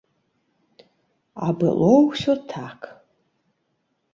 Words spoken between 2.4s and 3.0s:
так.